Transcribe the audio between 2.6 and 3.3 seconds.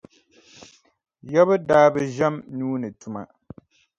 ni tuma.